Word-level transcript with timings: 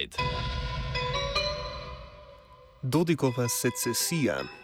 Inside. 0.00 0.16
Dodikova 2.82 3.48
secesija. 3.48 4.59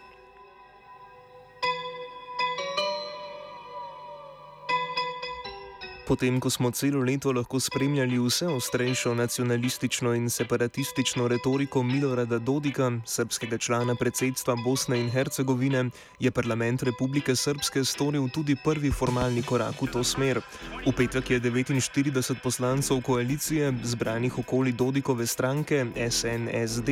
Potem, 6.07 6.39
ko 6.39 6.47
smo 6.49 6.71
celo 6.71 7.01
leto 7.03 7.33
lahko 7.35 7.59
spremljali 7.59 8.15
vse 8.19 8.47
ostrejšo 8.47 9.11
nacionalistično 9.15 10.13
in 10.15 10.29
separatistično 10.29 11.27
retoriko 11.27 11.81
Milorada 11.83 12.39
Dodika, 12.39 12.91
srpskega 13.05 13.57
člana 13.57 13.95
predsedstva 13.95 14.55
Bosne 14.63 14.99
in 15.01 15.09
Hercegovine, 15.11 15.89
je 16.19 16.31
parlament 16.31 16.83
Republike 16.83 17.35
Srpske 17.35 17.83
storil 17.83 18.29
tudi 18.29 18.55
prvi 18.55 18.91
formalni 18.91 19.43
korak 19.43 19.81
v 19.81 19.87
to 19.91 20.03
smer. 20.03 20.39
V 20.85 20.93
petek 20.95 21.29
je 21.29 21.41
49 21.41 22.39
poslancev 22.43 23.01
koalicije, 23.01 23.73
zbranih 23.83 24.39
okoli 24.39 24.71
Dodikove 24.71 25.27
stranke 25.27 25.85
SNSD, 26.09 26.89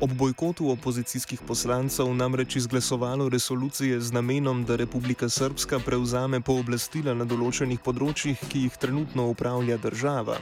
ob 0.00 0.10
bojkotu 0.12 0.70
opozicijskih 0.70 1.46
poslancev 1.46 2.10
namreč 2.14 2.56
izglasovalo 2.56 3.28
resolucije 3.28 4.00
z 4.00 4.12
namenom, 4.12 4.64
da 4.64 4.76
Republika 4.76 5.28
Srpska 5.28 5.78
prevzame 5.78 6.40
pooblastila 6.40 7.14
na 7.14 7.24
določenih 7.24 7.78
področjih, 7.78 8.55
ki 8.56 8.62
jih 8.62 8.76
trenutno 8.76 9.26
upravlja 9.28 9.76
država. 9.76 10.38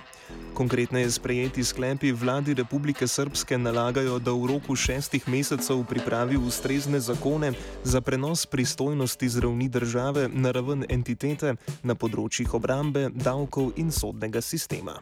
Konkretneje 0.55 1.11
sprejeti 1.11 1.65
sklepi 1.65 2.13
vladi 2.13 2.55
Republike 2.55 3.09
Srpske 3.09 3.59
nalagajo, 3.59 4.19
da 4.19 4.31
v 4.31 4.47
roku 4.53 4.77
šestih 4.77 5.27
mesecev 5.29 5.83
pripravi 5.91 6.37
ustrezne 6.37 7.01
zakone 7.01 7.53
za 7.85 8.01
prenos 8.01 8.47
pristojnosti 8.47 9.29
z 9.29 9.41
ravni 9.41 9.69
države 9.69 10.29
na 10.33 10.55
raven 10.55 10.87
entitete 10.89 11.57
na 11.83 11.99
področjih 11.99 12.55
obrambe, 12.55 13.09
davkov 13.11 13.75
in 13.83 13.91
sodnega 13.91 14.41
sistema. 14.41 15.01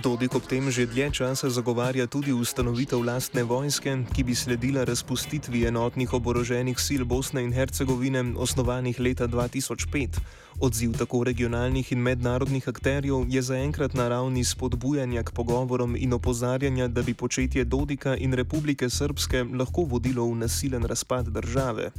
Dodik 0.00 0.32
ob 0.32 0.48
tem 0.48 0.64
že 0.72 0.88
dlje 0.88 1.12
časa 1.12 1.52
zagovarja 1.52 2.08
tudi 2.08 2.32
ustanovitev 2.32 3.04
lastne 3.04 3.44
vojske, 3.44 4.08
ki 4.16 4.22
bi 4.24 4.32
sledila 4.32 4.84
razpustitvi 4.88 5.68
enotnih 5.68 6.08
oboroženih 6.16 6.80
sil 6.80 7.04
Bosne 7.04 7.44
in 7.44 7.52
Hercegovine, 7.52 8.32
osnovanih 8.32 8.96
leta 8.96 9.28
2005. 9.28 10.16
Odziv 10.56 10.96
tako 10.96 11.20
regionalnih 11.28 11.92
in 11.92 12.00
mednarodnih 12.00 12.68
akterjev 12.68 13.28
je 13.28 13.42
zaenkrat 13.42 13.92
na 13.92 14.08
ravni 14.08 14.44
spodbujanja 14.44 15.22
k 15.22 15.36
pogovorom 15.36 15.92
in 15.96 16.16
opozarjanja, 16.16 16.88
da 16.88 17.02
bi 17.02 17.12
početje 17.14 17.64
Dodika 17.64 18.16
in 18.16 18.32
Republike 18.32 18.88
Srpske 18.88 19.44
lahko 19.52 19.84
vodilo 19.84 20.24
v 20.24 20.40
nasilen 20.48 20.84
razpad 20.84 21.28
države. 21.28 21.92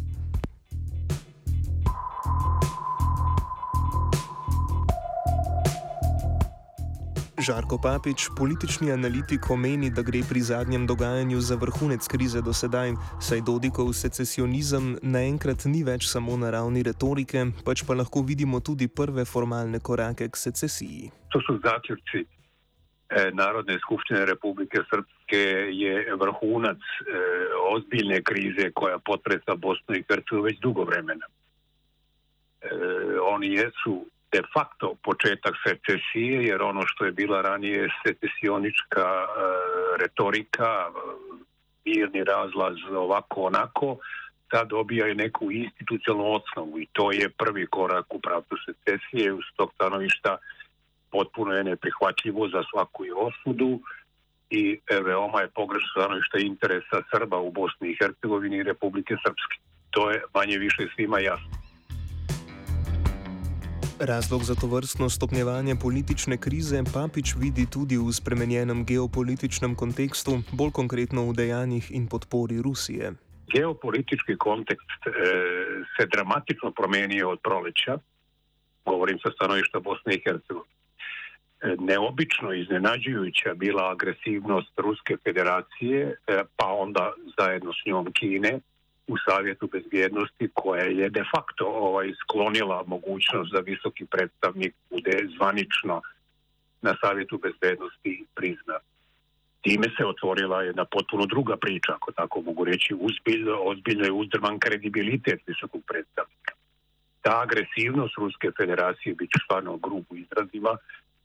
Žarko 7.42 7.78
Papič, 7.82 8.30
politični 8.38 8.92
analitik, 8.92 9.50
omeni, 9.50 9.90
da 9.90 10.04
gre 10.06 10.20
pri 10.30 10.42
zadnjem 10.46 10.86
dogajanju 10.88 11.40
za 11.42 11.56
vrhunec 11.56 12.08
krize 12.08 12.42
do 12.42 12.54
sedaj, 12.54 12.94
saj 13.22 13.42
Dodikov 13.42 13.90
secesionizem 13.98 15.00
naenkrat 15.02 15.66
ni 15.66 15.82
več 15.84 16.06
samo 16.12 16.38
na 16.38 16.52
ravni 16.54 16.84
retorike, 16.86 17.48
pač 17.66 17.82
pa 17.88 17.98
lahko 17.98 18.22
vidimo 18.22 18.62
tudi 18.62 18.86
prve 18.88 19.26
formalne 19.26 19.82
korake 19.82 20.30
k 20.30 20.38
secesiji. 20.38 21.10
To 21.34 21.42
so 21.42 21.58
zaključki 21.66 22.22
eh, 22.22 23.32
Narodne 23.34 23.80
skupščine 23.82 24.22
Republike 24.30 24.86
Srpske, 24.92 25.44
je 25.82 26.14
vrhunec 26.22 26.78
eh, 26.78 27.60
ozbiljne 27.74 28.22
krize, 28.22 28.70
koja 28.70 29.02
potresa 29.02 29.58
Bosno 29.58 29.98
i 29.98 30.06
Hercegovino 30.06 30.46
već 30.46 30.62
dugo 30.62 30.86
vremena. 30.86 31.26
Eh, 32.62 33.18
oni 33.34 33.56
jesu 33.58 34.06
de 34.32 34.42
facto 34.54 34.96
početak 35.04 35.56
secesije, 35.68 36.44
jer 36.44 36.62
ono 36.62 36.82
što 36.86 37.06
je 37.06 37.12
bila 37.12 37.42
ranije 37.42 37.90
secesionička 38.06 39.06
e, 39.08 39.28
retorika, 40.02 40.90
mirni 41.86 42.24
razlaz 42.24 42.76
ovako 42.96 43.42
onako, 43.42 43.98
sad 44.52 44.68
dobija 44.68 45.08
i 45.08 45.16
neku 45.16 45.52
institucionalnu 45.52 46.34
osnovu 46.34 46.80
i 46.80 46.88
to 46.94 47.12
je 47.12 47.30
prvi 47.30 47.68
korak 47.68 48.14
u 48.14 48.20
pravcu 48.20 48.56
secesije. 48.66 49.34
Uz 49.34 49.46
tog 49.56 49.72
stanovišta 49.76 50.38
potpuno 51.12 51.54
je 51.54 51.64
neprihvatljivo 51.64 52.48
za 52.48 52.64
svaku 52.72 53.06
i 53.06 53.12
osudu 53.12 53.80
i 54.50 54.80
e, 54.88 55.00
veoma 55.00 55.42
je 55.42 55.48
pogrešno 55.48 55.90
stanovišta 55.96 56.38
interesa 56.40 56.98
Srba 57.12 57.38
u 57.38 57.52
Bosni 57.52 57.90
i 57.90 57.98
Hercegovini 58.02 58.58
i 58.58 58.64
Republike 58.64 59.16
Srpske. 59.26 59.58
To 59.92 60.12
je 60.12 60.24
manje 60.34 60.58
više 60.58 60.88
svima 60.96 61.20
jasno. 61.20 61.61
Razlog 64.02 64.44
za 64.44 64.56
to 64.56 64.68
vrstno 64.68 65.10
stopnjevanje 65.10 65.76
politične 65.82 66.38
krize 66.38 66.84
Papič 66.94 67.36
vidi 67.38 67.66
tudi 67.74 67.98
v 67.98 68.10
spremenjenem 68.10 68.86
geopolitičnem 68.86 69.76
kontekstu, 69.76 70.32
bolj 70.58 70.72
konkretno 70.74 71.30
v 71.30 71.36
dejanjih 71.38 71.92
in 71.92 72.08
podpori 72.10 72.58
Rusije. 72.66 73.14
Geopolitički 73.54 74.38
kontekst 74.38 75.02
e, 75.06 75.12
se 75.94 76.08
dramatično 76.14 76.72
promenio 76.72 77.30
od 77.30 77.40
proleća, 77.44 77.98
govorim 78.86 79.20
sa 79.20 79.30
stanovišta 79.36 79.80
Bosne 79.80 80.16
i 80.16 80.22
Hercegovine. 80.26 80.76
E, 81.62 81.76
neobično 81.80 82.54
iznenađujuća 82.54 83.54
bila 83.54 83.92
agresivnost 83.92 84.74
Ruske 84.78 85.18
federacije, 85.24 86.00
e, 86.28 86.42
pa 86.58 86.66
onda 86.66 87.14
zajedno 87.38 87.72
s 87.74 87.86
njom 87.86 88.14
Kine, 88.14 88.60
u 89.12 89.16
Savjetu 89.28 89.68
bezbjednosti 89.68 90.50
koja 90.54 90.84
je 90.84 91.10
de 91.10 91.24
facto 91.34 91.66
ovaj, 91.66 92.08
sklonila 92.22 92.84
mogućnost 92.88 93.52
da 93.54 93.60
visoki 93.60 94.06
predstavnik 94.06 94.74
bude 94.90 95.16
zvanično 95.36 96.02
na 96.82 96.96
Savjetu 97.02 97.38
bezbjednosti 97.38 98.26
prizna. 98.36 98.78
Time 99.62 99.88
se 99.98 100.04
otvorila 100.06 100.64
jedna 100.64 100.86
potpuno 100.86 101.26
druga 101.26 101.56
priča, 101.58 101.92
ako 101.96 102.12
tako 102.12 102.42
mogu 102.42 102.64
reći, 102.64 102.96
uzbiljno, 103.08 103.56
ozbiljno 103.72 104.04
je 104.06 104.20
uzdrman 104.22 104.60
kredibilitet 104.60 105.40
visokog 105.48 105.82
predstavnika. 105.88 106.54
Ta 107.22 107.34
agresivnost 107.46 108.14
Ruske 108.18 108.48
federacije, 108.60 109.16
bit 109.16 109.30
ću 109.34 109.40
stvarno 109.46 109.78
grubu 109.78 110.12
izrazima, 110.24 110.74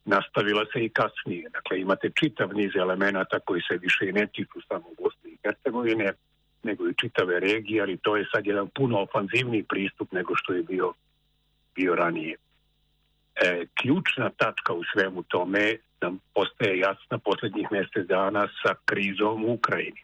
nastavila 0.05 0.65
se 0.73 0.79
i 0.85 0.89
kasnije. 0.99 1.49
Dakle, 1.57 1.81
imate 1.81 2.11
čitav 2.21 2.49
niz 2.55 2.73
elemenata 2.77 3.39
koji 3.47 3.61
se 3.69 3.75
više 3.85 4.03
i 4.09 4.13
ne 4.13 4.27
tiču 4.35 4.59
samo 4.69 4.89
Bosne 4.99 5.31
i 5.31 5.39
Hercegovine, 5.45 6.13
nego 6.63 6.89
i 6.89 6.95
čitave 7.01 7.41
regije, 7.41 7.83
ali 7.83 7.97
to 7.97 8.17
je 8.17 8.27
sad 8.33 8.47
jedan 8.47 8.69
puno 8.75 8.99
ofanzivniji 8.99 9.63
pristup 9.63 10.13
nego 10.13 10.37
što 10.37 10.53
je 10.53 10.63
bio, 10.63 10.93
bio 11.75 11.95
ranije. 11.95 12.37
E, 13.37 13.67
ključna 13.75 14.31
tačka 14.31 14.73
u 14.73 14.83
svemu 14.93 15.23
tome 15.23 15.77
nam 16.01 16.19
postaje 16.35 16.79
jasna 16.79 17.19
posljednjih 17.19 17.67
mjesec 17.71 18.07
dana 18.07 18.49
sa 18.63 18.75
krizom 18.85 19.45
u 19.45 19.53
Ukrajini. 19.53 20.03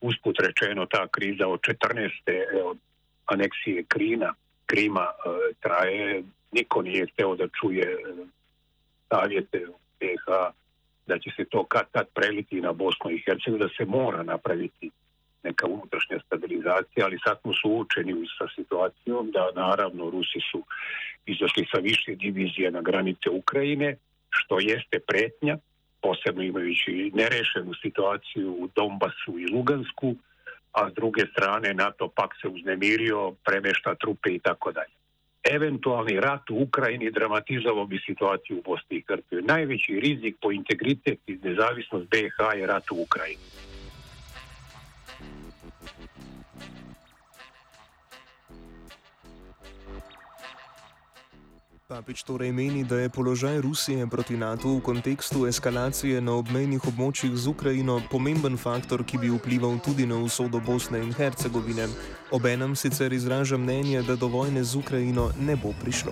Usput 0.00 0.36
rečeno 0.40 0.86
ta 0.86 1.08
kriza 1.08 1.46
od 1.48 1.60
14. 1.60 2.10
E, 2.26 2.62
od 2.64 2.78
aneksije 3.26 3.84
Krina, 3.88 4.34
Krima 4.66 5.06
e, 5.10 5.52
traje, 5.60 6.22
niko 6.52 6.82
nije 6.82 7.06
hteo 7.06 7.36
da 7.36 7.48
čuje 7.60 7.86
e, 7.86 7.96
savjete 9.08 9.66
BH 10.00 10.54
da 11.06 11.18
će 11.18 11.30
se 11.36 11.44
to 11.44 11.64
kad 11.64 11.90
tad 11.92 12.06
preliti 12.14 12.60
na 12.60 12.72
Bosnu 12.72 13.10
i 13.10 13.22
Hercegovinu, 13.26 13.64
da 13.64 13.74
se 13.76 13.84
mora 13.84 14.22
napraviti 14.22 14.90
neka 15.44 15.66
unutrašnja 15.66 16.18
stabilizacija, 16.26 17.06
ali 17.06 17.18
sad 17.24 17.36
smo 17.40 17.52
suočeni 17.52 18.12
sa 18.38 18.46
situacijom 18.56 19.30
da 19.30 19.50
naravno 19.54 20.10
Rusi 20.10 20.40
su 20.50 20.62
izašli 21.26 21.66
sa 21.72 21.78
više 21.78 22.14
divizije 22.14 22.70
na 22.70 22.80
granice 22.80 23.30
Ukrajine, 23.30 23.96
što 24.30 24.60
jeste 24.60 24.98
pretnja, 25.08 25.56
posebno 26.02 26.42
imajući 26.42 27.10
nerešenu 27.14 27.74
situaciju 27.82 28.50
u 28.52 28.68
Donbasu 28.76 29.38
i 29.38 29.46
Lugansku, 29.54 30.14
a 30.72 30.90
s 30.90 30.94
druge 30.94 31.22
strane 31.32 31.74
NATO 31.74 32.08
pak 32.08 32.30
se 32.40 32.48
uznemirio, 32.48 33.32
premešta 33.44 33.94
trupe 33.94 34.30
i 34.30 34.38
tako 34.38 34.72
dalje. 34.72 34.94
Eventualni 35.44 36.20
rat 36.20 36.50
u 36.50 36.62
Ukrajini 36.62 37.10
dramatizovao 37.10 37.86
bi 37.86 37.98
situaciju 38.06 38.58
u 38.58 38.62
Bosni 38.62 38.96
i 38.96 39.04
Hercegovini. 39.08 39.48
Najveći 39.48 40.00
rizik 40.00 40.36
po 40.42 40.52
integritet 40.52 41.18
i 41.26 41.38
nezavisnost 41.42 42.06
BiH 42.10 42.38
je 42.56 42.66
rat 42.66 42.90
u 42.90 43.02
Ukrajini. 43.02 43.73
Papič 51.94 52.26
torej 52.26 52.50
meni, 52.50 52.82
da 52.82 52.98
je 52.98 53.08
položaj 53.08 53.60
Rusije 53.60 54.06
proti 54.10 54.34
NATO 54.36 54.68
v 54.68 54.80
kontekstu 54.82 55.46
eskalacije 55.46 56.18
na 56.18 56.34
obmejnih 56.34 56.82
območjih 56.90 57.36
z 57.38 57.46
Ukrajino 57.46 58.00
pomemben 58.10 58.58
faktor, 58.58 59.04
ki 59.06 59.20
bi 59.22 59.30
vplival 59.30 59.78
tudi 59.78 60.02
na 60.02 60.18
usodo 60.18 60.58
Bosne 60.58 60.98
in 60.98 61.14
Hercegovine. 61.14 61.86
Obenem 62.34 62.74
sicer 62.74 63.14
izraža 63.14 63.54
mnenje, 63.54 64.02
da 64.02 64.18
do 64.18 64.26
vojne 64.26 64.64
z 64.66 64.74
Ukrajino 64.74 65.30
ne 65.38 65.54
bo 65.54 65.70
prišlo. 65.70 66.10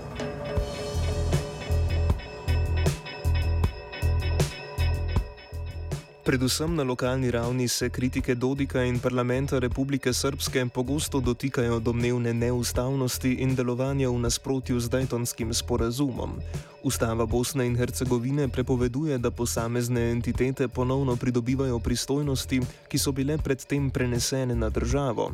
Predvsem 6.25 6.77
na 6.77 6.83
lokalni 6.83 7.31
ravni 7.31 7.69
se 7.69 7.91
kritike 7.91 8.35
Dodika 8.35 8.85
in 8.85 8.99
parlamenta 8.99 9.59
Republike 9.59 10.13
Srpske 10.13 10.67
pogosto 10.75 11.21
dotikajo 11.21 11.81
domnevne 11.81 12.35
neustavnosti 12.35 13.33
in 13.33 13.55
delovanja 13.55 14.11
v 14.11 14.19
nasprotju 14.19 14.81
z 14.81 14.89
Daytonskim 14.89 15.55
sporazumom. 15.55 16.39
Ustava 16.83 17.27
Bosne 17.27 17.67
in 17.67 17.75
Hercegovine 17.77 18.49
prepoveduje, 18.49 19.19
da 19.19 19.31
posamezne 19.31 20.11
entitete 20.11 20.69
ponovno 20.69 21.17
pridobivajo 21.17 21.79
pristojnosti, 21.79 22.61
ki 22.89 22.99
so 22.99 23.13
bile 23.13 23.39
predtem 23.39 23.91
prenesene 23.91 24.55
na 24.55 24.71
državo. 24.71 25.33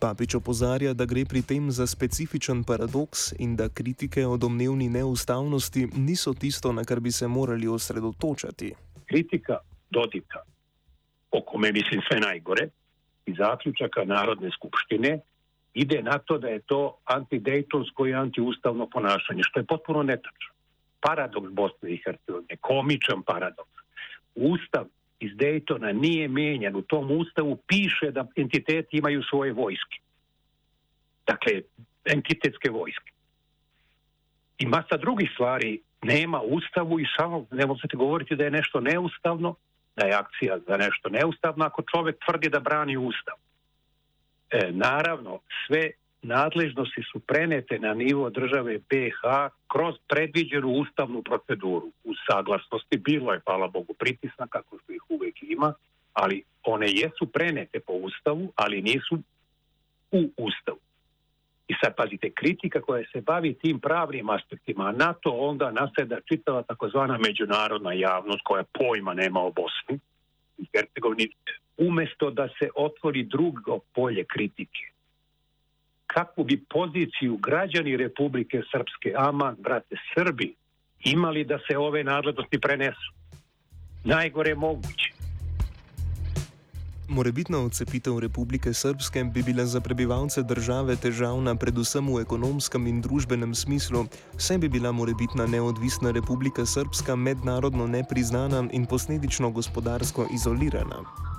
Papič 0.00 0.34
opozarja, 0.34 0.94
da 0.94 1.04
gre 1.04 1.24
pri 1.24 1.42
tem 1.42 1.70
za 1.70 1.86
specifičen 1.86 2.64
paradoks 2.64 3.34
in 3.38 3.56
da 3.56 3.68
kritike 3.68 4.26
o 4.26 4.36
domnevni 4.36 4.88
neustavnosti 4.88 5.88
niso 5.96 6.32
tisto, 6.32 6.72
na 6.72 6.84
kar 6.84 7.00
bi 7.00 7.12
se 7.12 7.28
morali 7.28 7.68
osredotočati. 7.68 8.72
Kritika 9.04 9.60
Dodika, 9.90 10.38
o 11.30 11.40
kome 11.40 11.72
mislim 11.72 12.00
sve 12.08 12.20
najgore, 12.20 12.68
i 13.26 13.34
zaključaka 13.34 14.04
Narodne 14.04 14.50
skupštine, 14.50 15.18
ide 15.74 16.02
na 16.02 16.18
to 16.18 16.38
da 16.38 16.48
je 16.48 16.60
to 16.60 16.96
antidejtonsko 17.04 18.06
i 18.06 18.14
antiustavno 18.14 18.86
ponašanje, 18.86 19.42
što 19.42 19.60
je 19.60 19.66
potpuno 19.66 20.02
netačno. 20.02 20.54
Paradoks 21.00 21.52
Bosne 21.52 21.90
i 21.90 22.00
Hercegovine, 22.04 22.56
komičan 22.60 23.22
paradoks. 23.22 23.70
Ustav 24.34 24.84
iz 25.20 25.30
Dejtona 25.36 25.92
nije 25.92 26.28
mijenjan. 26.28 26.76
U 26.76 26.82
tom 26.82 27.10
ustavu 27.10 27.58
piše 27.66 28.10
da 28.10 28.26
entiteti 28.36 28.96
imaju 28.96 29.22
svoje 29.22 29.52
vojske. 29.52 29.98
Dakle, 31.26 31.62
entitetske 32.04 32.70
vojske. 32.70 33.12
I 34.58 34.66
masa 34.66 34.96
drugih 34.96 35.30
stvari 35.34 35.80
nema 36.02 36.40
ustavu 36.40 37.00
i 37.00 37.06
samo 37.16 37.46
ne 37.50 37.66
možete 37.66 37.96
govoriti 37.96 38.36
da 38.36 38.44
je 38.44 38.50
nešto 38.50 38.80
neustavno, 38.80 39.54
da 40.00 40.06
je 40.06 40.14
akcija 40.14 40.58
za 40.68 40.76
nešto 40.76 41.08
neustavno 41.08 41.64
ako 41.64 41.82
čovjek 41.82 42.16
tvrdi 42.24 42.48
da 42.48 42.60
brani 42.60 42.96
ustav. 42.96 43.34
E, 44.50 44.72
naravno, 44.72 45.40
sve 45.66 45.90
nadležnosti 46.22 47.02
su 47.12 47.20
prenete 47.20 47.78
na 47.78 47.94
nivo 47.94 48.30
države 48.30 48.78
BH 48.78 49.22
kroz 49.72 49.94
predviđenu 50.08 50.68
ustavnu 50.68 51.22
proceduru. 51.22 51.88
U 52.04 52.12
saglasnosti 52.30 52.96
bilo 52.96 53.32
je, 53.32 53.40
hvala 53.44 53.68
Bogu, 53.68 53.94
pritisna 53.94 54.46
kako 54.46 54.78
što 54.78 54.92
ih 54.92 55.02
uvijek 55.08 55.36
ima, 55.42 55.74
ali 56.12 56.42
one 56.64 56.86
jesu 56.88 57.26
prenete 57.32 57.80
po 57.80 57.92
ustavu, 57.92 58.52
ali 58.56 58.82
nisu 58.82 59.18
u 60.12 60.30
ustavu. 60.36 60.78
I 61.70 61.74
sad 61.84 61.94
pazite, 61.96 62.30
kritika 62.30 62.80
koja 62.80 63.04
se 63.12 63.20
bavi 63.20 63.54
tim 63.54 63.80
pravnim 63.80 64.30
aspektima, 64.30 64.92
na 64.92 65.12
to 65.12 65.30
onda 65.30 65.70
naseda 65.70 66.18
čitava 66.28 66.62
takozvana 66.62 67.18
međunarodna 67.18 67.92
javnost 67.92 68.40
koja 68.44 68.64
pojma 68.78 69.14
nema 69.14 69.40
o 69.40 69.52
Bosni 69.52 69.98
i 70.58 70.64
Hercegovini, 70.72 71.28
umjesto 71.76 72.30
da 72.30 72.48
se 72.58 72.68
otvori 72.76 73.22
drugo 73.22 73.78
polje 73.94 74.24
kritike. 74.24 74.84
Kakvu 76.06 76.44
bi 76.44 76.64
poziciju 76.68 77.36
građani 77.36 77.96
Republike 77.96 78.62
Srpske, 78.72 79.14
ama, 79.16 79.54
brate, 79.58 79.96
Srbi, 80.14 80.54
imali 81.04 81.44
da 81.44 81.58
se 81.68 81.78
ove 81.78 82.04
nadležnosti 82.04 82.60
prenesu? 82.60 83.12
Najgore 84.04 84.54
moguće. 84.54 85.09
Morebitna 87.10 87.58
odcepitev 87.58 88.18
Republike 88.18 88.74
Srpske 88.74 89.24
bi 89.24 89.42
bila 89.42 89.64
za 89.66 89.80
prebivalce 89.80 90.42
države 90.42 90.94
težavna 90.96 91.56
predvsem 91.56 92.06
v 92.06 92.20
ekonomskem 92.22 92.86
in 92.86 93.00
družbenem 93.02 93.54
smislu, 93.54 94.04
saj 94.38 94.58
bi 94.58 94.68
bila 94.68 94.92
morebitna 94.92 95.46
neodvisna 95.46 96.14
Republika 96.14 96.66
Srpska 96.66 97.16
mednarodno 97.16 97.86
nepriznana 97.86 98.62
in 98.70 98.86
posledično 98.86 99.50
gospodarsko 99.50 100.28
izolirana. 100.34 101.29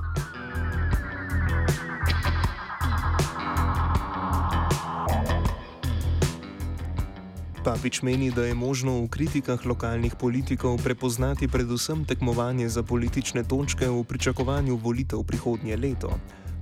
Papič 7.61 8.01
meni, 8.01 8.33
da 8.33 8.41
je 8.49 8.57
možno 8.57 9.05
v 9.05 9.09
kritikah 9.13 9.61
lokalnih 9.61 10.17
politikov 10.17 10.81
prepoznati 10.81 11.45
predvsem 11.45 12.01
tekmovanje 12.09 12.65
za 12.65 12.81
politične 12.81 13.45
točke 13.45 13.85
v 13.85 14.01
pričakovanju 14.01 14.81
volitev 14.81 15.21
prihodnje 15.21 15.77
leto. 15.77 16.09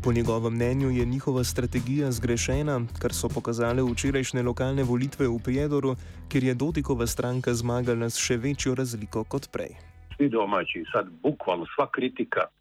Po 0.03 0.11
njegovem 0.11 0.53
mnenju 0.53 0.91
je 0.91 1.05
njihova 1.05 1.43
strategija 1.43 2.11
zgrešena, 2.11 2.83
kar 2.99 3.15
so 3.15 3.31
pokazale 3.31 3.79
včerajšnje 3.79 4.43
lokalne 4.43 4.83
volitve 4.83 5.27
v 5.27 5.39
Prijedoru, 5.39 5.95
kjer 6.27 6.43
je 6.43 6.53
Dodikova 6.53 7.07
stranka 7.07 7.53
zmagala 7.53 8.09
s 8.11 8.19
še 8.19 8.35
večjo 8.37 8.75
razliko 8.75 9.23
kot 9.23 9.47
prej. 9.55 9.79
Vsi 10.11 10.27
domači, 10.27 10.83
sad 10.91 11.07
bukvalno 11.23 11.63
sva 11.75 11.87
kritika, 11.87 12.51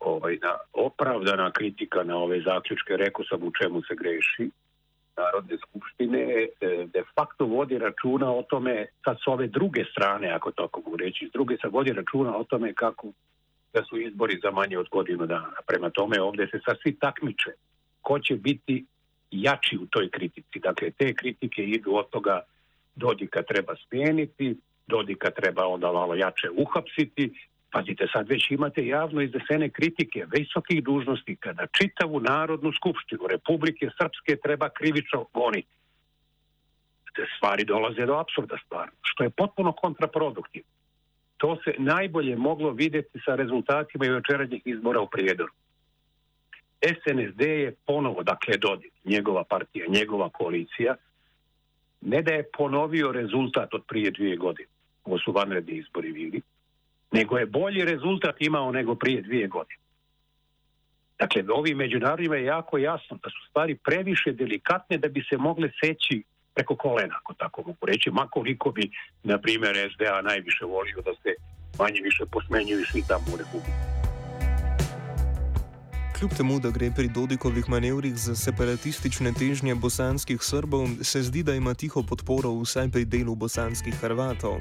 ovaj, 0.00 0.40
na, 0.40 0.56
opravdana 0.72 1.52
kritika 1.52 2.00
na 2.00 2.16
ove 2.16 2.40
zaključke, 2.40 2.96
rekao 2.96 3.24
sam 3.28 3.44
u 3.44 3.52
čemu 3.52 3.84
se 3.84 3.92
greši, 3.92 4.48
Narodne 5.18 5.56
skupštine 5.68 6.20
e, 6.20 6.48
de 6.94 7.02
facto 7.14 7.46
vodi 7.46 7.78
računa 7.78 8.32
o 8.32 8.42
tome, 8.42 8.86
sad 9.04 9.16
s 9.24 9.26
ove 9.26 9.46
druge 9.46 9.84
strane, 9.92 10.30
ako 10.30 10.52
tako 10.52 10.80
mogu 10.80 10.96
reći, 10.96 11.28
s 11.28 11.32
druge 11.32 11.56
se 11.62 11.68
vodi 11.68 11.92
računa 11.92 12.36
o 12.36 12.44
tome 12.44 12.74
kako 12.74 13.06
da 13.72 13.82
su 13.84 14.00
izbori 14.00 14.40
za 14.42 14.50
manje 14.50 14.78
od 14.78 14.88
godinu 14.90 15.26
dana. 15.26 15.58
Prema 15.66 15.90
tome 15.90 16.20
ovdje 16.20 16.46
se 16.46 16.60
sad 16.64 16.76
svi 16.82 16.98
takmiče 16.98 17.50
ko 18.02 18.18
će 18.18 18.34
biti 18.36 18.84
jači 19.30 19.78
u 19.82 19.86
toj 19.86 20.10
kritici. 20.10 20.58
Dakle, 20.58 20.90
te 20.90 21.14
kritike 21.14 21.62
idu 21.64 21.94
od 21.94 22.08
toga 22.10 22.40
Dodika 22.96 23.42
treba 23.42 23.74
smijeniti, 23.88 24.56
Dodika 24.86 25.30
treba 25.30 25.66
onda 25.66 25.92
malo 25.92 26.14
jače 26.14 26.48
uhapsiti, 26.56 27.32
Pazite, 27.70 28.06
sad 28.12 28.28
već 28.28 28.50
imate 28.50 28.86
javno 28.86 29.20
iznesene 29.20 29.68
kritike 29.70 30.26
visokih 30.36 30.84
dužnosnika 30.84 31.52
da 31.52 31.66
čitavu 31.66 32.20
Narodnu 32.20 32.72
skupštinu 32.72 33.26
Republike 33.30 33.88
Srpske 33.98 34.36
treba 34.42 34.68
krivično 34.68 35.24
goniti. 35.34 35.74
Te 37.16 37.26
stvari 37.36 37.64
dolaze 37.64 38.06
do 38.06 38.14
absurda 38.14 38.56
stvarno, 38.64 38.92
što 39.02 39.24
je 39.24 39.30
potpuno 39.30 39.72
kontraproduktivno. 39.72 40.68
To 41.36 41.56
se 41.64 41.74
najbolje 41.78 42.36
moglo 42.36 42.70
vidjeti 42.70 43.18
sa 43.24 43.34
rezultatima 43.34 44.06
i 44.06 44.10
večeranjih 44.10 44.62
izbora 44.64 45.00
u 45.00 45.08
Prijedoru. 45.08 45.52
SNSD 46.82 47.40
je 47.40 47.74
ponovo, 47.86 48.22
dakle 48.22 48.56
Dodik, 48.56 48.92
njegova 49.04 49.44
partija, 49.44 49.86
njegova 49.88 50.28
koalicija, 50.28 50.94
ne 52.00 52.22
da 52.22 52.32
je 52.32 52.50
ponovio 52.58 53.12
rezultat 53.12 53.74
od 53.74 53.82
prije 53.88 54.10
dvije 54.10 54.36
godine. 54.36 54.68
Ovo 55.04 55.18
su 55.18 55.32
vanredni 55.32 55.72
izbori 55.72 56.12
bili 56.12 56.40
nego 57.12 57.38
je 57.38 57.46
bolji 57.46 57.84
rezultat 57.84 58.36
imao 58.38 58.72
nego 58.72 58.94
prije 58.94 59.22
dvije 59.22 59.48
godine. 59.48 59.80
Dakle, 61.18 61.42
ovim 61.52 61.76
međunarodima 61.76 62.36
je 62.36 62.44
jako 62.44 62.78
jasno 62.78 63.18
da 63.22 63.30
su 63.30 63.48
stvari 63.50 63.74
previše 63.74 64.32
delikatne 64.32 64.98
da 64.98 65.08
bi 65.08 65.24
se 65.30 65.36
mogle 65.36 65.70
seći 65.80 66.22
preko 66.54 66.76
kolena, 66.76 67.14
ako 67.20 67.34
tako 67.34 67.62
mogu 67.66 67.86
reći, 67.86 68.10
makoliko 68.10 68.70
bi, 68.70 68.90
na 69.22 69.38
primjer, 69.38 69.90
SDA 69.94 70.22
najviše 70.22 70.64
volio 70.64 70.96
da 70.96 71.12
se 71.22 71.34
manje 71.78 72.00
više 72.02 72.24
posmenjuju 72.32 72.84
svi 72.86 73.02
tamo 73.08 73.24
u 73.34 73.36
Republiku. 73.36 73.97
Kljub 76.18 76.32
temu, 76.36 76.58
da 76.60 76.70
gre 76.70 76.90
pri 76.90 77.08
Dodikovih 77.08 77.68
manevrih 77.68 78.16
za 78.18 78.34
separatistične 78.34 79.32
težnje 79.38 79.74
bosanskih 79.74 80.42
Srbov, 80.42 80.88
se 81.02 81.22
zdi, 81.22 81.42
da 81.42 81.54
ima 81.54 81.74
tiho 81.74 82.02
podporo 82.02 82.50
vsaj 82.58 82.88
pri 82.90 83.04
delu 83.04 83.34
bosanskih 83.34 83.94
Hrvatov. 83.94 84.58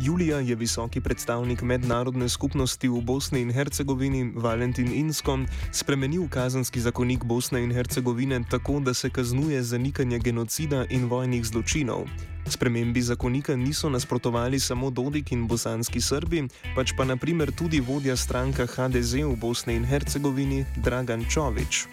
Julija 0.00 0.40
je 0.42 0.54
visoki 0.54 1.00
predstavnik 1.00 1.62
mednarodne 1.62 2.28
skupnosti 2.28 2.88
v 2.88 3.00
Bosni 3.00 3.40
in 3.40 3.52
Hercegovini, 3.54 4.32
Valentin 4.34 4.90
Insko, 4.92 5.38
spremenil 5.72 6.26
kazanski 6.28 6.80
zakonik 6.80 7.24
Bosne 7.24 7.62
in 7.62 7.70
Hercegovine 7.70 8.42
tako, 8.50 8.80
da 8.80 8.94
se 8.94 9.10
kaznuje 9.10 9.62
zanikanje 9.62 10.18
genocida 10.18 10.84
in 10.90 11.06
vojnih 11.06 11.46
zločinov. 11.46 12.10
Spremembi 12.48 13.02
zakonika 13.02 13.56
niso 13.56 13.90
nasprotovali 13.90 14.60
samo 14.60 14.90
Dodik 14.90 15.32
in 15.32 15.46
bosanski 15.46 16.00
Srbi, 16.00 16.46
pač 16.76 16.94
pa 16.96 17.04
naprimer 17.04 17.50
tudi 17.52 17.80
vodja 17.80 18.16
stranka 18.16 18.66
HDZ 18.66 19.26
v 19.26 19.36
Bosni 19.36 19.74
in 19.74 19.84
Hercegovini 19.84 20.64
Dragan 20.78 21.26
Čovič. 21.26 21.86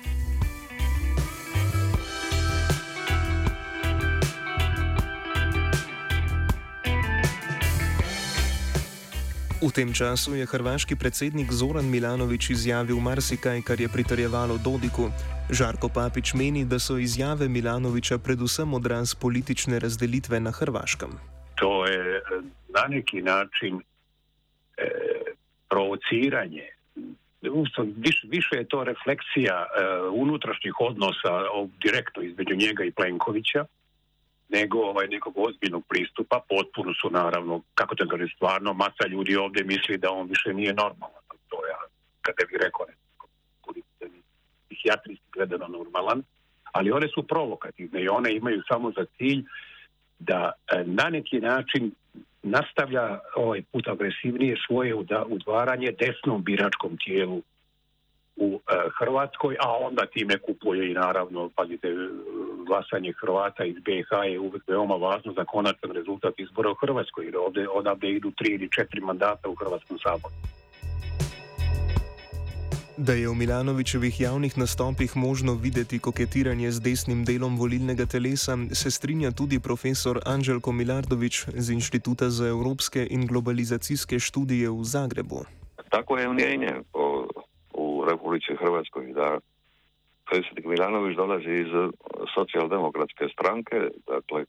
V 9.64 9.72
tem 9.72 9.96
času 9.96 10.36
je 10.36 10.44
hrvaški 10.44 11.00
predsednik 11.00 11.48
Zoran 11.48 11.88
Milanovič 11.88 12.50
izjavil 12.52 13.00
marsikaj, 13.00 13.62
kar 13.64 13.80
je 13.80 13.88
pritrjevalo 13.88 14.60
Dodiku. 14.60 15.08
Žarko 15.48 15.88
Papič 15.88 16.34
meni, 16.36 16.66
da 16.68 16.76
so 16.84 17.00
izjave 17.00 17.48
Milanoviča 17.48 18.20
predvsem 18.20 18.68
odraz 18.76 19.16
politične 19.16 19.80
razdelitve 19.80 20.40
na 20.44 20.52
Hrvaškem. 20.52 21.16
To 21.64 21.88
je 21.88 22.20
eh, 22.20 22.44
na 22.76 22.84
neki 22.92 23.22
način 23.22 23.80
e, 23.80 24.88
provociranje. 25.72 26.68
Viš, 28.04 28.18
više 28.28 28.56
je 28.60 28.68
to 28.68 28.84
refleksija 28.84 29.64
e, 29.64 29.68
unutrašnjih 30.12 30.74
odnosa 30.80 31.34
direktno 31.84 32.24
između 32.24 32.56
njega 32.56 32.84
i 32.84 32.92
Plenkovića 32.92 33.66
nego 34.50 34.78
ovaj, 34.80 35.08
nekog 35.08 35.34
ozbiljnog 35.38 35.84
pristupa. 35.90 36.42
Potpuno 36.50 36.94
su 37.02 37.10
naravno, 37.10 37.62
kako 37.76 37.96
te 37.96 38.04
kaže, 38.10 38.28
stvarno 38.36 38.74
masa 38.74 39.08
ljudi 39.10 39.36
ovdje 39.36 39.64
misli 39.64 39.98
da 39.98 40.12
on 40.12 40.28
više 40.28 40.54
nije 40.54 40.74
normalan. 40.74 41.24
To 41.50 41.58
ja 41.68 41.80
kada 42.22 42.44
bi 42.52 42.58
rekao 42.58 42.86
neko, 42.86 43.28
psihijatrijski 44.68 45.26
gledano 45.34 45.68
normalan, 45.68 46.24
ali 46.72 46.92
one 46.92 47.08
su 47.08 47.24
provokativne 47.28 48.04
i 48.04 48.10
one 48.10 48.36
imaju 48.36 48.62
samo 48.68 48.92
za 48.92 49.06
cilj 49.18 49.44
da 50.20 50.52
e, 50.52 50.84
na 50.86 51.10
neki 51.10 51.40
način 51.40 51.92
nastavlja 52.44 53.20
ovaj 53.36 53.62
put 53.72 53.88
agresivnije 53.88 54.56
svoje 54.68 54.96
udvaranje 55.28 55.92
desnom 56.00 56.44
biračkom 56.44 56.98
tijelu 57.06 57.42
u 58.36 58.60
e, 58.68 58.76
Hrvatskoj, 59.00 59.56
a 59.60 59.78
onda 59.78 60.06
time 60.06 60.38
kupuje 60.38 60.92
i 60.92 60.94
naravno, 60.94 61.50
pazite, 61.56 61.88
glasanje 62.64 63.14
Hrvata 63.22 63.64
iz 63.66 63.76
BiH 63.86 64.10
je 64.32 64.40
uvijek 64.40 64.64
veoma 64.68 64.96
važno 64.96 65.34
za 65.34 65.46
konačan 65.46 65.92
rezultat 65.92 66.34
izbora 66.38 66.72
u 66.72 66.80
Hrvatskoj, 66.82 67.26
jer 67.26 67.38
ovdje 67.38 67.70
odavde 67.70 68.10
idu 68.10 68.32
tri 68.32 68.54
ili 68.54 68.70
četiri 68.72 69.02
mandata 69.02 69.50
u 69.50 69.56
Hrvatskom 69.56 70.00
saboru. 70.04 70.34
Da 72.98 73.14
je 73.14 73.30
v 73.30 73.34
Milanovičevih 73.34 74.22
javnih 74.22 74.58
nastopih 74.58 75.18
možno 75.18 75.54
videti 75.54 76.00
koketiranje 76.00 76.72
z 76.72 76.80
desnim 76.80 77.26
delom 77.26 77.58
volilnega 77.58 78.06
telesa, 78.06 78.58
se 78.72 78.92
strinja 78.92 79.32
tudi 79.32 79.60
profesor 79.60 80.20
Anželko 80.26 80.72
Milardovič 80.72 81.46
z 81.58 81.74
Inštituta 81.74 82.30
za 82.30 82.48
evropske 82.48 83.08
in 83.10 83.26
globalizacijske 83.28 84.20
študije 84.20 84.70
v 84.70 84.84
Zagrebu. 84.84 85.42
Tako 85.90 86.18
je 86.18 86.30
mnenje 86.30 86.74
v 86.94 88.06
Republiki 88.10 88.56
Hrvatskoj, 88.62 89.14
da 89.14 89.40
predsjednik 90.34 90.66
Milanović 90.66 91.16
dolazi 91.16 91.50
iz 91.50 91.72
socijaldemokratske 92.36 93.26
stranke, 93.34 93.78
dakle 94.08 94.46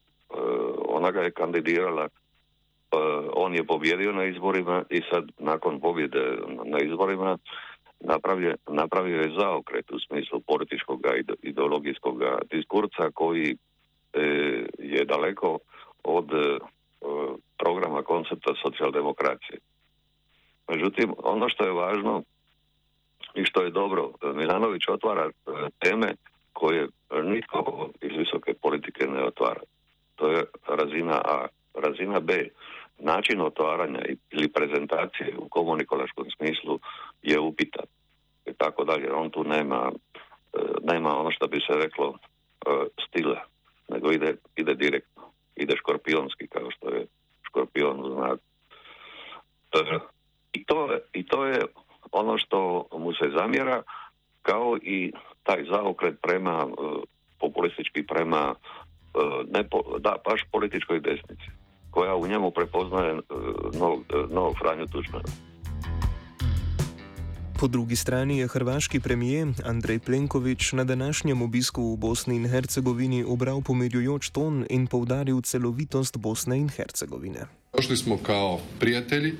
ona 0.89 1.11
ga 1.11 1.21
je 1.21 1.31
kandidirala 1.31 2.09
on 3.35 3.55
je 3.55 3.65
pobjedio 3.65 4.13
na 4.13 4.25
izborima 4.25 4.85
i 4.91 5.01
sad 5.11 5.25
nakon 5.39 5.81
pobjede 5.81 6.39
na 6.65 6.79
izborima 6.79 7.39
napravio, 8.01 8.55
napravio 8.69 9.21
je 9.21 9.35
zaokret 9.41 9.91
u 9.93 9.99
smislu 10.01 10.41
političkog 10.41 11.01
i 11.19 11.49
ideologijskog 11.49 12.23
diskurca 12.51 13.11
koji 13.15 13.57
je 14.79 15.05
daleko 15.05 15.59
od 16.05 16.29
programa 17.59 18.03
koncepta 18.03 18.53
socijaldemokracije. 18.63 19.59
Međutim, 20.69 21.15
ono 21.19 21.49
što 21.49 21.65
je 21.65 21.73
važno 21.73 22.23
i 23.35 23.45
što 23.45 23.63
je 23.63 23.71
dobro, 23.71 24.11
Milanović 24.35 24.83
otvara 24.89 25.25
e, 25.25 25.51
teme 25.79 26.15
koje 26.53 26.89
nitko 27.23 27.89
iz 28.01 28.13
visoke 28.19 28.55
politike 28.55 29.07
ne 29.07 29.25
otvara. 29.25 29.61
To 30.17 30.31
je 30.31 30.45
razina 30.69 31.21
A. 31.25 31.47
Razina 31.75 32.21
B 32.21 32.49
način 32.99 33.41
otvaranja 33.41 34.01
ili 34.31 34.49
prezentacije 34.49 35.37
u 35.39 35.49
komunikološkom 35.49 36.27
smislu 36.37 36.79
je 37.23 37.41
upitan 37.41 37.85
i 38.47 38.53
tako 38.53 38.85
dalje. 38.85 39.13
On 39.13 39.31
tu 39.31 39.45
nema, 39.45 39.93
e, 40.53 40.59
nema 40.83 41.19
ono 41.19 41.31
što 41.31 41.47
bi 41.47 41.61
se 41.61 41.73
reklo 41.79 42.19
e, 42.67 42.71
stila, 43.09 43.45
nego 43.89 44.13
ide, 44.13 44.37
ide 44.57 44.75
direktno. 44.75 45.23
Ide 45.57 45.77
škorpionski 45.77 46.44
zamjera 53.55 53.83
kao 54.43 54.77
i 54.83 55.13
taj 55.43 55.65
zaokret 55.71 56.15
prema 56.23 56.67
populistički 57.41 58.07
prema 58.07 58.55
ne 59.51 59.65
da, 59.99 60.17
baš 60.25 60.43
političkoj 60.53 61.01
desnici 61.01 61.51
koja 61.91 62.17
u 62.17 62.27
njemu 62.27 62.51
prepoznaje 62.51 63.13
e, 63.13 63.19
novog, 63.79 64.05
e, 64.11 64.35
novog 64.35 64.55
Franju 64.59 64.87
Tučmana. 64.87 65.25
Po 67.61 67.69
drugi 67.69 67.97
strani 67.97 68.39
je 68.39 68.49
hrvaški 68.49 69.01
premijer 69.01 69.49
Andrej 69.65 69.99
Plenković 69.99 70.73
na 70.73 70.85
današnjem 70.85 71.43
obisku 71.43 71.93
v 71.93 71.97
Bosni 71.97 72.37
in 72.37 72.49
Hercegovini 72.49 73.25
obral 73.29 73.63
pomirjujoč 73.63 74.31
ton 74.31 74.67
in 74.71 74.87
povdaril 74.87 75.41
celovitost 75.43 76.17
Bosne 76.17 76.59
in 76.59 76.69
Hercegovine. 76.69 77.47
Došli 77.77 77.97
smo 77.97 78.19
kao 78.23 78.61
prijatelji 78.81 79.33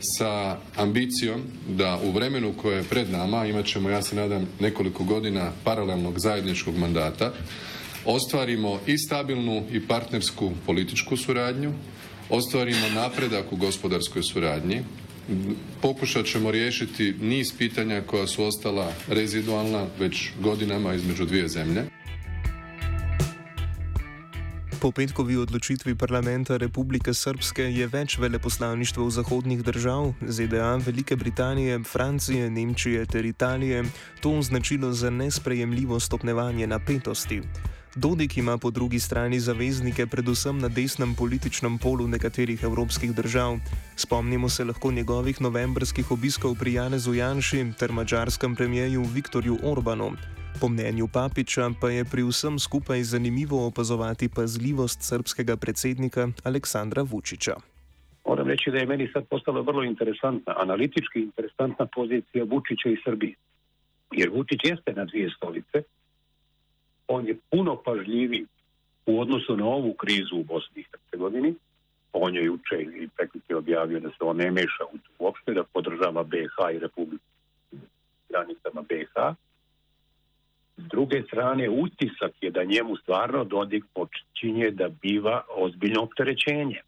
sa 0.00 0.58
ambicijom 0.76 1.42
da 1.68 1.98
u 2.04 2.10
vremenu 2.10 2.54
koje 2.62 2.76
je 2.76 2.82
pred 2.82 3.10
nama, 3.10 3.46
imat 3.46 3.66
ćemo, 3.66 3.90
ja 3.90 4.02
se 4.02 4.16
nadam, 4.16 4.46
nekoliko 4.60 5.04
godina 5.04 5.52
paralelnog 5.64 6.18
zajedničkog 6.18 6.76
mandata, 6.76 7.32
ostvarimo 8.04 8.80
i 8.86 8.98
stabilnu 8.98 9.62
i 9.72 9.86
partnersku 9.86 10.52
političku 10.66 11.16
suradnju, 11.16 11.72
ostvarimo 12.30 12.88
napredak 12.94 13.52
u 13.52 13.56
gospodarskoj 13.56 14.22
suradnji, 14.22 14.80
pokušat 15.82 16.26
ćemo 16.26 16.50
riješiti 16.50 17.14
niz 17.20 17.52
pitanja 17.58 18.02
koja 18.06 18.26
su 18.26 18.44
ostala 18.44 18.92
rezidualna 19.08 19.86
već 19.98 20.30
godinama 20.40 20.94
između 20.94 21.24
dvije 21.24 21.48
zemlje. 21.48 21.97
Po 24.78 24.94
petkovi 24.94 25.34
odločitvi 25.34 25.98
parlamenta 25.98 26.54
Republike 26.54 27.10
Srpske 27.10 27.64
je 27.66 27.86
več 27.90 28.14
veleposlaništv 28.22 29.08
zahodnih 29.10 29.64
držav, 29.66 30.12
ZDA, 30.22 30.76
Velike 30.86 31.16
Britanije, 31.18 31.80
Francije, 31.82 32.46
Nemčije 32.50 33.02
ter 33.06 33.26
Italije 33.26 33.82
to 34.22 34.38
označilo 34.38 34.92
za 34.92 35.10
nesprejemljivo 35.10 35.98
stopnevanje 36.00 36.66
napetosti. 36.66 37.42
Dodik 37.96 38.38
ima 38.38 38.58
po 38.58 38.70
drugi 38.70 39.00
strani 39.00 39.40
zaveznike 39.40 40.06
predvsem 40.06 40.58
na 40.58 40.68
desnem 40.68 41.14
političnem 41.14 41.78
polu 41.78 42.06
nekaterih 42.06 42.62
evropskih 42.62 43.14
držav. 43.14 43.58
Spomnimo 43.96 44.48
se 44.48 44.64
lahko 44.64 44.92
njegovih 44.92 45.40
novembrskih 45.40 46.10
obiskov 46.10 46.54
pri 46.54 46.78
Janezu 46.78 47.14
Janši 47.14 47.72
ter 47.78 47.92
mačarskem 47.92 48.54
premijeju 48.54 49.02
Viktorju 49.02 49.58
Orbanu. 49.62 50.37
Po 50.60 50.68
mnenju 50.68 51.08
Papiča 51.12 51.70
pa 51.80 51.90
je 51.90 52.04
pri 52.04 52.22
vsem 52.22 52.58
skupaj 52.58 53.02
zanimivo 53.02 53.66
opazovati 53.66 54.28
pazljivost 54.28 55.02
srpskega 55.02 55.56
predsednika 55.56 56.28
Aleksandra 56.44 57.02
Vučiča. 57.02 57.54
Moram 58.26 58.46
reči, 58.48 58.70
da 58.70 58.78
je 58.78 58.86
meni 58.86 59.10
sad 59.12 59.24
postala 59.30 59.60
vrlo 59.60 59.82
interesantna, 59.84 60.54
analitički 60.56 61.20
interesantna 61.20 61.86
pozicija 61.86 62.44
Vučića 62.44 62.88
i 62.88 63.00
Srbije. 63.04 63.34
Jer 64.12 64.30
Vučić 64.30 64.60
jeste 64.64 64.92
na 64.92 65.04
dvije 65.04 65.30
stolice, 65.36 65.82
on 67.08 67.26
je 67.26 67.38
puno 67.50 67.76
pažljiviji 67.76 68.46
u 69.06 69.20
odnosu 69.20 69.56
na 69.56 69.64
ovu 69.64 69.92
krizu 69.94 70.36
u 70.36 70.44
Bosni 70.44 70.80
i 70.80 70.84
Hercegovini. 70.90 71.54
On 72.12 72.34
je 72.34 72.44
juče 72.44 72.76
i 72.80 73.08
prekriče 73.16 73.56
objavio 73.56 74.00
da 74.00 74.08
se 74.08 74.24
on 74.24 74.36
ne 74.36 74.50
meša 74.50 74.84
uopšte, 75.18 75.54
da 75.54 75.64
podržava 75.64 76.22
BH 76.22 76.74
i 76.74 76.78
Republiku 76.78 77.24
granicama 78.28 78.82
BH. 78.82 79.36
S 80.78 80.82
druge 80.90 81.22
strane, 81.22 81.68
utisak 81.68 82.32
je 82.40 82.50
da 82.50 82.64
njemu 82.64 82.96
stvarno 82.96 83.44
Dodik 83.44 83.84
počinje 83.94 84.70
da 84.70 84.88
biva 84.88 85.42
ozbiljno 85.56 86.02
opterećenje. 86.02 86.80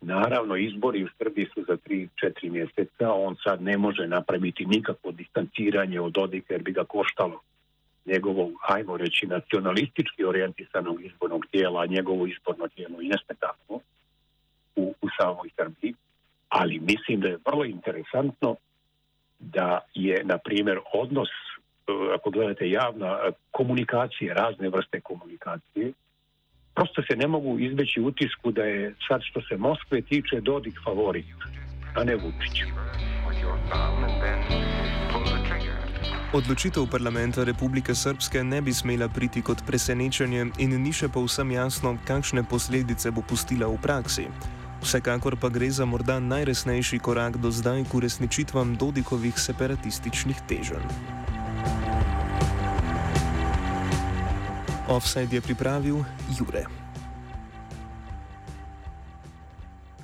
Naravno, 0.00 0.56
izbori 0.56 1.04
u 1.04 1.08
Srbiji 1.18 1.46
su 1.54 1.64
za 1.68 1.76
3-4 1.76 2.50
mjeseca, 2.50 3.12
on 3.12 3.36
sad 3.44 3.62
ne 3.62 3.78
može 3.78 4.06
napraviti 4.06 4.66
nikakvo 4.66 5.12
distanciranje 5.12 6.00
od 6.00 6.12
Dodika 6.12 6.54
jer 6.54 6.62
bi 6.62 6.72
ga 6.72 6.84
koštalo 6.84 7.40
njegovog, 8.06 8.52
ajmo 8.68 8.96
reći, 8.96 9.26
nacionalistički 9.26 10.24
orijentisanog 10.24 11.04
izbornog 11.04 11.46
tijela, 11.50 11.86
njegovo 11.86 12.26
izborno 12.26 12.68
tijelo 12.68 13.02
i 13.02 13.08
nesmetano 13.08 13.80
u, 14.76 14.94
u 15.02 15.08
samoj 15.20 15.48
Srbiji, 15.56 15.94
ali 16.48 16.80
mislim 16.80 17.20
da 17.20 17.28
je 17.28 17.38
vrlo 17.46 17.64
interesantno 17.64 18.56
da 19.38 19.80
je, 19.94 20.24
na 20.24 20.38
primjer, 20.38 20.78
odnos, 20.94 21.28
ako 22.14 22.30
gledate 22.30 22.70
javna 22.70 23.18
komunikacije, 23.50 24.34
razne 24.34 24.68
vrste 24.68 25.00
komunikacije, 25.00 25.92
prosto 26.74 27.02
se 27.02 27.16
ne 27.16 27.26
mogu 27.26 27.58
izbeći 27.58 28.00
utisku 28.00 28.50
da 28.50 28.62
je 28.62 28.94
sad 29.08 29.20
što 29.24 29.40
se 29.40 29.56
Moskve 29.56 30.02
tiče 30.02 30.40
Dodik 30.40 30.74
favorit, 30.84 31.26
a 31.94 32.04
ne 32.04 32.14
Vučić. 32.16 32.62
Odločitev 36.32 36.82
parlamenta 36.90 37.44
Republike 37.44 37.94
Srpske 37.94 38.44
ne 38.44 38.62
bi 38.62 38.72
smela 38.72 39.08
priti 39.08 39.42
kot 39.42 39.58
presenečenje 39.66 40.46
in 40.58 40.82
ni 40.82 40.92
še 40.92 41.08
povsem 41.08 41.50
jasno, 41.50 41.96
kakšne 42.06 42.42
posledice 42.50 43.10
bo 43.10 43.22
pustila 43.22 43.70
v 43.72 43.78
praksi. 43.82 44.26
Vsekakor 44.82 45.36
pa 45.40 45.48
gre 45.48 45.70
za 45.70 45.84
morda 45.84 46.18
najresnejši 46.20 46.98
korak 46.98 47.36
do 47.36 47.50
zdaj 47.50 47.84
k 47.88 47.94
uresničitvam 47.94 48.76
Dodikovih 48.76 49.38
separatističnih 49.38 50.36
teženj. 50.48 51.25
Offside 54.86 55.34
je 55.34 55.40
pripravil 55.40 56.06
Jure. 56.30 56.85